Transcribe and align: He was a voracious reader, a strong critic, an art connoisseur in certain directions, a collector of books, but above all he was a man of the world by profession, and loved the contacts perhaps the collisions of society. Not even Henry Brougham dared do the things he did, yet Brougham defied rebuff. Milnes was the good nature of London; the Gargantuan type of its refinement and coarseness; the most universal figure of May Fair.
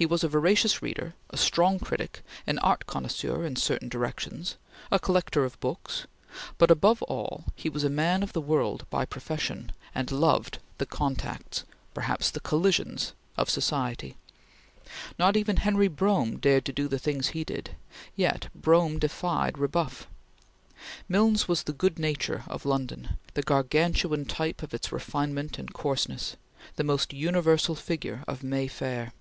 He 0.00 0.06
was 0.06 0.24
a 0.24 0.28
voracious 0.28 0.80
reader, 0.80 1.12
a 1.28 1.36
strong 1.36 1.78
critic, 1.78 2.22
an 2.46 2.58
art 2.60 2.86
connoisseur 2.86 3.44
in 3.44 3.56
certain 3.56 3.90
directions, 3.90 4.56
a 4.90 4.98
collector 4.98 5.44
of 5.44 5.60
books, 5.60 6.06
but 6.56 6.70
above 6.70 7.02
all 7.02 7.44
he 7.54 7.68
was 7.68 7.84
a 7.84 7.90
man 7.90 8.22
of 8.22 8.32
the 8.32 8.40
world 8.40 8.86
by 8.88 9.04
profession, 9.04 9.72
and 9.94 10.10
loved 10.10 10.58
the 10.78 10.86
contacts 10.86 11.64
perhaps 11.92 12.30
the 12.30 12.40
collisions 12.40 13.12
of 13.36 13.50
society. 13.50 14.16
Not 15.18 15.36
even 15.36 15.58
Henry 15.58 15.88
Brougham 15.88 16.38
dared 16.38 16.64
do 16.64 16.88
the 16.88 16.98
things 16.98 17.28
he 17.28 17.44
did, 17.44 17.76
yet 18.16 18.48
Brougham 18.54 18.98
defied 18.98 19.58
rebuff. 19.58 20.06
Milnes 21.10 21.46
was 21.46 21.64
the 21.64 21.74
good 21.74 21.98
nature 21.98 22.44
of 22.46 22.64
London; 22.64 23.18
the 23.34 23.42
Gargantuan 23.42 24.24
type 24.24 24.62
of 24.62 24.72
its 24.72 24.92
refinement 24.92 25.58
and 25.58 25.74
coarseness; 25.74 26.36
the 26.76 26.84
most 26.84 27.12
universal 27.12 27.74
figure 27.74 28.24
of 28.26 28.42
May 28.42 28.66
Fair. 28.66 29.12